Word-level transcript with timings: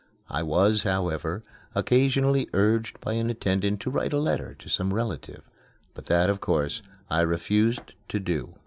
I 0.31 0.41
was, 0.41 0.81
however, 0.81 1.43
occasionally 1.75 2.49
urged 2.53 2.99
by 3.01 3.13
an 3.13 3.29
attendant 3.29 3.81
to 3.81 3.91
write 3.91 4.13
a 4.13 4.19
letter 4.19 4.55
to 4.55 4.67
some 4.67 4.95
relative, 4.95 5.47
but 5.93 6.07
that, 6.07 6.27
of 6.27 6.41
course, 6.41 6.81
I 7.07 7.21
refused 7.21 7.93
to 8.09 8.19
do. 8.19 8.55